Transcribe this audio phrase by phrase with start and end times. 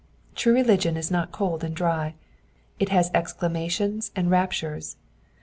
[0.33, 2.15] True religion is not cold and dry;
[2.79, 4.95] it has its exclamations and raptures.